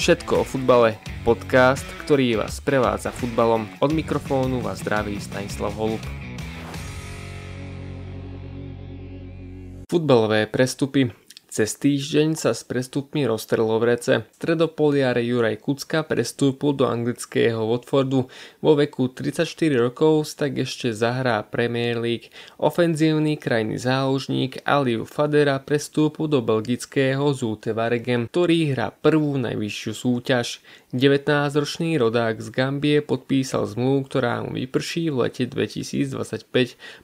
Všetko 0.00 0.40
o 0.40 0.44
futbale, 0.48 0.96
podcast, 1.28 1.84
ktorý 2.00 2.40
vás 2.40 2.56
prevádza 2.64 3.12
futbalom. 3.12 3.68
Od 3.84 3.92
mikrofónu 3.92 4.64
vás 4.64 4.80
zdraví 4.80 5.20
Stanislav 5.20 5.76
Holub. 5.76 6.00
Futbalové 9.92 10.48
prestupy 10.48 11.12
cez 11.50 11.74
týždeň 11.82 12.38
sa 12.38 12.54
s 12.54 12.62
prestupmi 12.62 13.26
roztrlo 13.26 13.82
v 13.82 13.84
rece. 13.90 14.14
Stredopoliare 14.38 15.18
Juraj 15.26 15.58
Kucka 15.58 16.06
prestúpil 16.06 16.78
do 16.78 16.86
anglického 16.86 17.66
Watfordu. 17.66 18.30
Vo 18.62 18.72
veku 18.78 19.10
34 19.10 19.50
rokov 19.74 20.30
tak 20.38 20.62
ešte 20.62 20.94
zahrá 20.94 21.42
Premier 21.42 21.98
League. 21.98 22.30
Ofenzívny 22.62 23.34
krajný 23.34 23.82
záložník 23.82 24.62
Aliu 24.62 25.02
Fadera 25.02 25.58
prestúpil 25.58 26.30
do 26.30 26.38
belgického 26.38 27.34
Zute 27.34 27.74
Varegem, 27.74 28.30
ktorý 28.30 28.70
hrá 28.70 28.94
prvú 28.94 29.34
najvyššiu 29.42 29.92
súťaž. 29.92 30.62
19-ročný 30.90 32.02
rodák 32.02 32.42
z 32.42 32.48
Gambie 32.50 32.98
podpísal 32.98 33.62
zmluvu, 33.70 34.10
ktorá 34.10 34.42
mu 34.42 34.58
vyprší 34.58 35.14
v 35.14 35.26
lete 35.26 35.46
2025. 35.46 36.50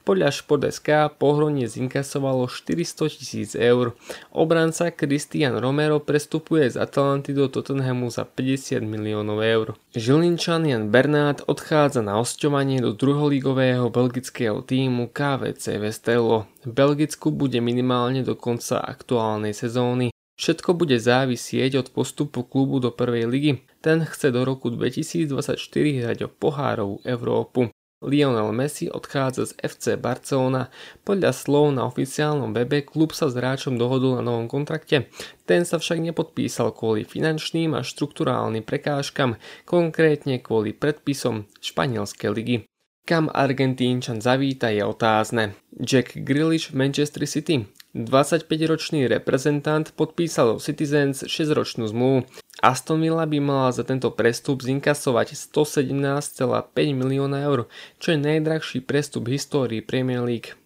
Podľa 0.03 0.27
Šport.sk 0.31 1.15
pohronie 1.15 1.71
zinkasovalo 1.71 2.51
400 2.51 3.15
tisíc 3.15 3.51
eur. 3.55 3.95
Obranca 4.37 4.93
Christian 4.93 5.57
Romero 5.57 5.97
prestupuje 5.97 6.69
z 6.69 6.77
Atalanty 6.77 7.33
do 7.33 7.49
Tottenhamu 7.49 8.13
za 8.13 8.21
50 8.21 8.85
miliónov 8.85 9.41
eur. 9.41 9.73
Žilinčan 9.97 10.61
Jan 10.69 10.93
Bernát 10.93 11.41
odchádza 11.49 12.05
na 12.05 12.21
osťovanie 12.21 12.77
do 12.77 12.93
druholigového 12.93 13.89
belgického 13.89 14.61
týmu 14.61 15.09
KVC 15.09 15.81
Vestello. 15.81 16.45
V 16.61 16.69
Belgicku 16.69 17.33
bude 17.33 17.57
minimálne 17.65 18.21
do 18.21 18.37
konca 18.37 18.77
aktuálnej 18.77 19.57
sezóny. 19.57 20.13
Všetko 20.37 20.77
bude 20.77 21.01
závisieť 21.01 21.81
od 21.81 21.87
postupu 21.89 22.45
klubu 22.45 22.77
do 22.77 22.93
prvej 22.93 23.25
ligy. 23.25 23.65
Ten 23.81 24.05
chce 24.05 24.29
do 24.29 24.45
roku 24.45 24.69
2024 24.69 25.57
hrať 26.05 26.19
o 26.25 26.29
pohárovú 26.29 27.01
Európu. 27.01 27.73
Lionel 28.01 28.53
Messi 28.53 28.93
odchádza 28.93 29.49
z 29.49 29.51
FC 29.57 29.85
Barcelona. 29.97 30.69
Podľa 31.01 31.33
slov 31.33 31.73
na 31.73 31.89
oficiálnom 31.89 32.53
webe 32.53 32.85
klub 32.85 33.09
sa 33.09 33.25
s 33.25 33.33
hráčom 33.33 33.73
dohodol 33.73 34.21
na 34.21 34.23
novom 34.23 34.45
kontrakte. 34.45 35.09
Ten 35.49 35.65
sa 35.65 35.81
však 35.81 35.97
nepodpísal 36.05 36.77
kvôli 36.77 37.09
finančným 37.09 37.73
a 37.73 37.81
štruktúrálnym 37.81 38.61
prekážkam, 38.61 39.41
konkrétne 39.65 40.37
kvôli 40.37 40.77
predpisom 40.77 41.49
španielskej 41.57 42.29
ligy. 42.29 42.57
Kam 43.07 43.31
Argentínčan 43.31 44.19
zavíta 44.19 44.67
je 44.69 44.83
otázne. 44.83 45.55
Jack 45.73 46.21
Grealish 46.21 46.75
v 46.75 46.83
Manchester 46.83 47.23
City 47.23 47.65
25-ročný 47.97 49.09
reprezentant 49.09 49.89
podpísal 49.95 50.53
do 50.53 50.61
Citizens 50.61 51.25
6-ročnú 51.25 51.89
zmluvu. 51.89 52.29
Aston 52.57 52.97
Villa 53.05 53.29
by 53.29 53.37
mala 53.37 53.69
za 53.69 53.85
tento 53.85 54.09
prestup 54.09 54.65
zinkasovať 54.65 55.37
117,5 55.37 56.41
milióna 56.73 57.45
eur, 57.45 57.69
čo 58.01 58.17
je 58.17 58.17
najdrahší 58.17 58.81
prestup 58.81 59.29
v 59.29 59.37
histórii 59.37 59.81
Premier 59.85 60.25
League. 60.25 60.57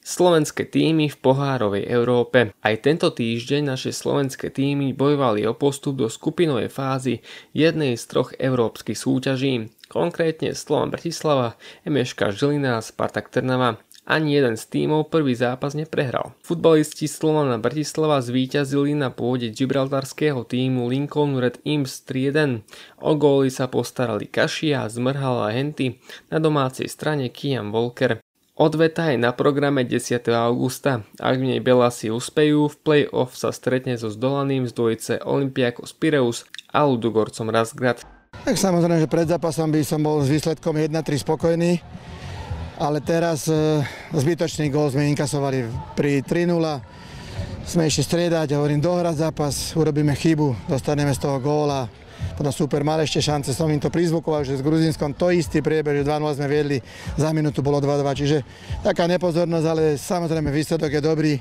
Slovenské 0.00 0.64
týmy 0.64 1.12
v 1.12 1.16
pohárovej 1.20 1.84
Európe. 1.92 2.56
Aj 2.64 2.76
tento 2.80 3.12
týždeň 3.12 3.76
naše 3.76 3.92
slovenské 3.92 4.48
týmy 4.48 4.96
bojovali 4.96 5.44
o 5.44 5.52
postup 5.52 6.00
do 6.00 6.08
skupinovej 6.08 6.72
fázy 6.72 7.20
jednej 7.52 8.00
z 8.00 8.04
troch 8.08 8.32
európskych 8.40 8.96
súťaží 8.96 9.68
konkrétne 9.90 10.54
Slovan 10.54 10.94
Bratislava, 10.94 11.58
MŠK 11.82 12.30
Žilina 12.30 12.78
a 12.78 12.84
Spartak 12.84 13.28
Trnava. 13.28 13.82
Ani 14.08 14.34
jeden 14.34 14.56
z 14.56 14.64
tímov 14.66 15.12
prvý 15.12 15.36
zápas 15.36 15.76
neprehral. 15.76 16.32
Futbalisti 16.40 17.06
Slovana 17.06 17.60
Bratislava 17.60 18.18
zvíťazili 18.18 18.96
na 18.96 19.12
pôde 19.12 19.52
gibraltarského 19.52 20.42
týmu 20.42 20.88
Lincoln 20.88 21.36
Red 21.36 21.60
Imps 21.68 22.02
3-1. 22.08 22.64
O 23.04 23.12
góly 23.14 23.52
sa 23.52 23.68
postarali 23.68 24.26
Kašia, 24.26 24.88
Zmrhal 24.88 25.46
a 25.46 25.50
Henty, 25.52 26.00
na 26.32 26.40
domácej 26.40 26.88
strane 26.88 27.28
Kian 27.28 27.68
Volker. 27.68 28.18
Odveta 28.60 29.08
je 29.08 29.16
na 29.16 29.32
programe 29.32 29.88
10. 29.88 30.20
augusta. 30.36 31.00
Ak 31.16 31.40
v 31.40 31.56
nej 31.56 31.60
Belasi 31.64 32.12
uspejú, 32.12 32.68
v 32.68 32.76
play-off 32.84 33.32
sa 33.32 33.56
stretne 33.56 33.96
so 33.96 34.12
zdolaným 34.12 34.68
z 34.68 34.76
dvojice 34.76 35.12
Olympiakos 35.24 35.96
Pireus 35.96 36.44
a 36.68 36.84
Ludogorcom 36.84 37.48
Razgrad. 37.48 38.04
Tak 38.44 38.60
samozrejme, 38.60 39.00
že 39.00 39.08
pred 39.08 39.32
zápasom 39.32 39.72
by 39.72 39.80
som 39.80 40.04
bol 40.04 40.20
s 40.20 40.28
výsledkom 40.28 40.76
1-3 40.76 41.24
spokojný, 41.24 41.80
ale 42.80 43.04
teraz 43.04 43.44
e, 43.44 43.84
zbytočný 44.16 44.72
gól 44.72 44.88
sme 44.88 45.12
inkasovali 45.12 45.68
pri 45.92 46.24
3-0. 46.24 46.56
Sme 47.68 47.84
ešte 47.84 48.08
striedať, 48.08 48.56
hovorím, 48.56 48.80
dohrať 48.80 49.20
zápas, 49.20 49.76
urobíme 49.76 50.16
chybu, 50.16 50.64
dostaneme 50.64 51.12
z 51.12 51.20
toho 51.20 51.36
góla. 51.44 51.84
Potom 52.40 52.48
super, 52.48 52.80
mal 52.80 53.04
ešte 53.04 53.20
šance, 53.20 53.52
som 53.52 53.68
im 53.68 53.76
to 53.76 53.92
prizvukoval, 53.92 54.48
že 54.48 54.56
s 54.56 54.64
Gruzinskom 54.64 55.12
to 55.12 55.28
istý 55.28 55.60
priebeh, 55.60 56.00
že 56.00 56.08
2-0 56.08 56.40
sme 56.40 56.48
viedli, 56.48 56.80
za 57.20 57.36
minútu 57.36 57.60
bolo 57.60 57.84
2-2, 57.84 58.16
čiže 58.16 58.38
taká 58.80 59.04
nepozornosť, 59.04 59.66
ale 59.68 60.00
samozrejme 60.00 60.48
výsledok 60.48 60.88
je 60.88 61.02
dobrý. 61.04 61.32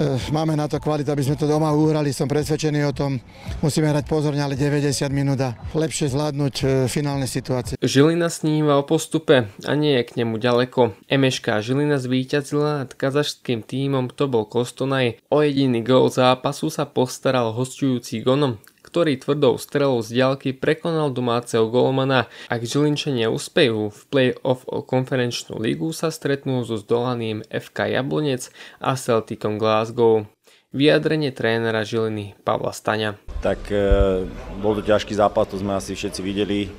Eh, 0.00 0.16
máme 0.32 0.56
na 0.56 0.64
to 0.64 0.80
kvalitu, 0.80 1.12
aby 1.12 1.20
sme 1.20 1.36
to 1.36 1.44
doma 1.44 1.76
uhrali, 1.76 2.08
som 2.08 2.24
presvedčený 2.24 2.88
o 2.88 2.96
tom. 2.96 3.20
Musíme 3.60 3.92
hrať 3.92 4.08
pozorne, 4.08 4.40
ale 4.40 4.56
90 4.56 5.12
minút 5.12 5.36
a 5.44 5.52
lepšie 5.76 6.08
zvládnuť 6.08 6.54
eh, 6.64 6.68
finálne 6.88 7.28
situácie. 7.28 7.76
Žilina 7.84 8.32
sníva 8.32 8.80
o 8.80 8.88
postupe 8.88 9.52
a 9.52 9.72
nie 9.76 10.00
je 10.00 10.08
k 10.08 10.24
nemu 10.24 10.40
ďaleko. 10.40 10.96
Emeška 11.04 11.60
Žilina 11.60 12.00
zvíťazila 12.00 12.80
nad 12.80 12.96
kazašským 12.96 13.60
tímom 13.60 14.08
bol 14.08 14.48
Kostonaj. 14.48 15.20
O 15.28 15.44
jediný 15.44 15.84
gól 15.84 16.08
zápasu 16.08 16.72
sa 16.72 16.88
postaral 16.88 17.52
hostujúci 17.52 18.24
Gonom, 18.24 18.56
ktorý 18.90 19.22
tvrdou 19.22 19.54
strelou 19.54 20.02
z 20.02 20.18
diaľky 20.18 20.50
prekonal 20.50 21.14
domáceho 21.14 21.70
golmana. 21.70 22.26
Ak 22.50 22.66
Žilinčania 22.66 23.30
uspejú 23.30 23.94
v 23.94 24.00
play-off 24.10 24.66
o 24.66 24.82
konferenčnú 24.82 25.62
ligu 25.62 25.94
sa 25.94 26.10
stretnú 26.10 26.66
so 26.66 26.74
zdolaným 26.74 27.46
FK 27.46 27.94
Jablonec 27.94 28.50
a 28.82 28.98
Celticom 28.98 29.62
Glasgow. 29.62 30.26
Vyjadrenie 30.74 31.30
trénera 31.30 31.86
Žiliny 31.86 32.34
Pavla 32.42 32.74
Staňa. 32.74 33.14
Tak 33.42 33.70
e, 33.70 34.26
bol 34.58 34.74
to 34.78 34.82
ťažký 34.82 35.14
zápas, 35.14 35.46
to 35.46 35.58
sme 35.58 35.78
asi 35.78 35.94
všetci 35.94 36.20
videli. 36.22 36.66
E, 36.66 36.70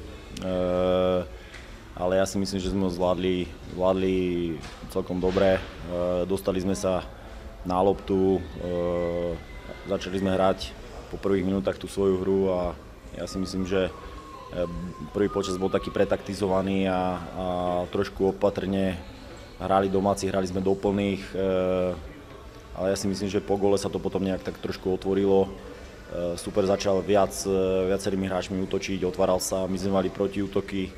ale 1.96 2.14
ja 2.20 2.28
si 2.28 2.36
myslím, 2.40 2.60
že 2.60 2.72
sme 2.72 2.88
ho 2.88 2.92
zvládli, 2.92 3.48
zvládli 3.76 4.16
celkom 4.92 5.20
dobre. 5.20 5.60
E, 5.60 5.62
dostali 6.28 6.60
sme 6.60 6.76
sa 6.76 7.04
na 7.68 7.80
loptu, 7.84 8.40
e, 8.40 8.72
začali 9.92 10.24
sme 10.24 10.36
hrať 10.36 10.81
po 11.12 11.20
prvých 11.20 11.44
minútach 11.44 11.76
tú 11.76 11.92
svoju 11.92 12.16
hru 12.24 12.40
a 12.50 12.60
ja 13.20 13.28
si 13.28 13.36
myslím, 13.36 13.68
že 13.68 13.92
eh, 13.92 14.66
prvý 15.12 15.28
počas 15.28 15.60
bol 15.60 15.68
taký 15.68 15.92
pretaktizovaný 15.92 16.88
a, 16.88 16.96
a 16.96 17.00
trošku 17.92 18.32
opatrne 18.32 18.96
hrali 19.62 19.88
domáci, 19.94 20.26
hrali 20.26 20.50
sme 20.50 20.66
doplných, 20.66 21.22
e, 21.38 21.46
ale 22.74 22.86
ja 22.90 22.98
si 22.98 23.06
myslím, 23.06 23.30
že 23.30 23.46
po 23.46 23.62
gole 23.62 23.78
sa 23.78 23.94
to 23.94 24.02
potom 24.02 24.26
nejak 24.26 24.42
tak 24.42 24.58
trošku 24.58 24.90
otvorilo. 24.90 25.46
E, 25.46 25.50
super 26.42 26.66
začal 26.66 27.06
viac, 27.06 27.32
viacerými 27.86 28.26
hráčmi 28.26 28.58
útočiť, 28.66 29.06
otváral 29.06 29.38
sa, 29.38 29.70
my 29.70 29.78
sme 29.78 29.94
mali 29.94 30.10
protiútoky, 30.10 30.90
e, 30.90 30.92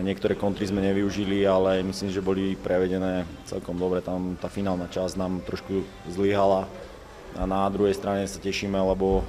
niektoré 0.00 0.32
kontry 0.40 0.64
sme 0.64 0.80
nevyužili, 0.80 1.44
ale 1.44 1.84
myslím, 1.84 2.08
že 2.08 2.24
boli 2.24 2.56
prevedené 2.56 3.28
celkom 3.44 3.76
dobre. 3.76 4.00
Tam 4.00 4.40
tá 4.40 4.48
finálna 4.48 4.88
časť 4.88 5.20
nám 5.20 5.44
trošku 5.44 5.84
zlyhala 6.08 6.64
a 7.36 7.44
na 7.44 7.68
druhej 7.68 7.92
strane 7.92 8.24
sa 8.24 8.40
tešíme, 8.40 8.76
lebo 8.76 9.20
eh, 9.20 9.24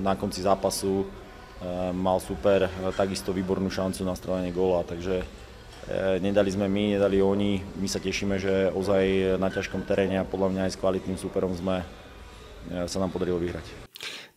na 0.00 0.16
konci 0.16 0.40
zápasu 0.40 1.04
eh, 1.04 1.92
mal 1.92 2.18
super 2.18 2.66
eh, 2.66 2.70
takisto 2.96 3.36
výbornú 3.36 3.68
šancu 3.68 4.02
na 4.02 4.16
strelenie 4.16 4.50
góla, 4.50 4.82
takže 4.82 5.44
nedali 6.22 6.46
sme 6.46 6.70
my, 6.70 6.94
nedali 6.94 7.18
oni. 7.18 7.58
My 7.82 7.90
sa 7.90 7.98
tešíme, 7.98 8.38
že 8.38 8.70
ozaj 8.70 9.34
na 9.34 9.50
ťažkom 9.50 9.82
teréne 9.82 10.22
a 10.22 10.28
podľa 10.28 10.54
mňa 10.54 10.62
aj 10.70 10.72
s 10.78 10.80
kvalitným 10.80 11.18
superom 11.18 11.50
sme 11.58 11.82
sa 12.86 12.98
nám 13.02 13.10
podarilo 13.10 13.42
vyhrať. 13.42 13.66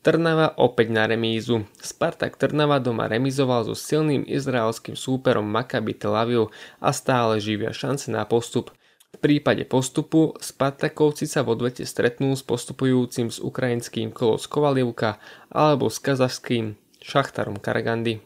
Trnava 0.01 0.57
opäť 0.57 0.89
na 0.89 1.05
remízu. 1.05 1.69
Spartak 1.77 2.41
Trnava 2.41 2.81
doma 2.81 3.05
remizoval 3.05 3.61
so 3.61 3.77
silným 3.77 4.25
izraelským 4.25 4.97
súperom 4.97 5.45
Maccabi 5.45 5.93
Tel 5.93 6.17
Aviv 6.17 6.49
a 6.81 6.89
stále 6.89 7.37
živia 7.37 7.69
šance 7.69 8.09
na 8.09 8.25
postup. 8.25 8.73
V 9.15 9.23
prípade 9.23 9.63
postupu 9.63 10.35
Spartakovci 10.43 11.23
sa 11.23 11.39
v 11.47 11.55
odvete 11.55 11.87
stretnú 11.87 12.35
s 12.35 12.43
postupujúcim 12.43 13.31
s 13.31 13.39
ukrajinským 13.39 14.11
Kolos 14.11 14.43
Kovalievka 14.43 15.23
alebo 15.47 15.87
s 15.87 16.03
kazašským 16.03 16.75
Šachtarom 16.99 17.55
Karagandy. 17.55 18.19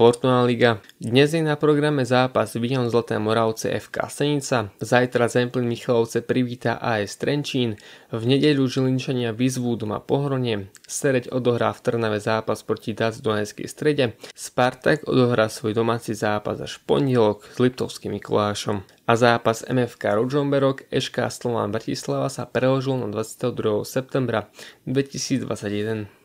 Fortuna 0.00 0.48
Liga. 0.48 0.80
Dnes 0.96 1.28
je 1.28 1.44
na 1.44 1.60
programe 1.60 2.08
zápas 2.08 2.56
Vion 2.56 2.88
Zlaté 2.88 3.20
Moravce 3.20 3.68
FK 3.68 4.08
Senica, 4.08 4.72
zajtra 4.80 5.28
Zemplín 5.28 5.68
Michalovce 5.68 6.24
privíta 6.24 6.80
AS 6.80 7.20
Trenčín, 7.20 7.76
v 8.08 8.22
nedeľu 8.24 8.64
Žilinčania 8.64 9.36
vyzvú 9.36 9.76
doma 9.76 10.00
Pohronie, 10.00 10.72
Sereď 10.88 11.28
odohrá 11.28 11.76
v 11.76 11.84
Trnave 11.84 12.16
zápas 12.16 12.64
proti 12.64 12.96
Dac 12.96 13.20
v 13.20 13.28
Donetskej 13.28 13.68
strede, 13.68 14.16
Spartak 14.32 15.04
odohrá 15.04 15.52
svoj 15.52 15.76
domáci 15.76 16.16
zápas 16.16 16.56
až 16.64 16.80
pondelok 16.88 17.44
s 17.44 17.60
Liptovským 17.60 18.16
Mikulášom 18.16 18.80
a 19.04 19.12
zápas 19.20 19.68
MFK 19.68 20.16
Ružomberok 20.16 20.88
Eška 20.88 21.28
Slovan 21.28 21.76
Bratislava 21.76 22.32
sa 22.32 22.48
preložil 22.48 23.04
na 23.04 23.12
22. 23.12 23.84
septembra 23.84 24.48
2021. 24.88 26.19